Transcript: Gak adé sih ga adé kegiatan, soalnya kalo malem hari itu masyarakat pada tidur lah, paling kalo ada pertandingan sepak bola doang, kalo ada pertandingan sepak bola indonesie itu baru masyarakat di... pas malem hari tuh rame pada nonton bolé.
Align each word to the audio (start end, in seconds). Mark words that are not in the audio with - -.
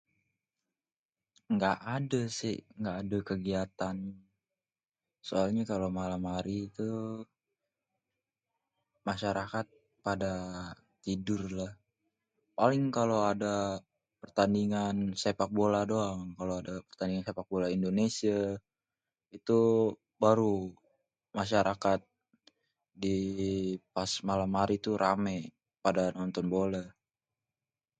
Gak 1.61 1.77
adé 1.95 2.21
sih 2.39 2.59
ga 2.83 2.91
adé 3.01 3.17
kegiatan, 3.29 3.97
soalnya 5.27 5.63
kalo 5.71 5.85
malem 5.99 6.23
hari 6.33 6.55
itu 6.69 6.89
masyarakat 9.09 9.65
pada 10.05 10.33
tidur 11.03 11.41
lah, 11.59 11.73
paling 12.57 12.83
kalo 12.97 13.15
ada 13.31 13.55
pertandingan 14.21 14.95
sepak 15.21 15.49
bola 15.59 15.81
doang, 15.91 16.21
kalo 16.39 16.51
ada 16.61 16.73
pertandingan 16.87 17.25
sepak 17.27 17.47
bola 17.53 17.67
indonesie 17.77 18.43
itu 19.37 19.61
baru 20.23 20.55
masyarakat 21.37 21.99
di... 23.03 23.17
pas 23.95 24.11
malem 24.29 24.51
hari 24.59 24.75
tuh 24.85 24.95
rame 25.03 25.37
pada 25.85 26.03
nonton 26.17 26.45
bolé. 26.55 26.83